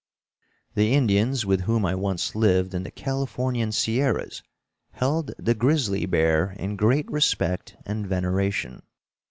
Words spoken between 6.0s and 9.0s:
bear in great respect and veneration.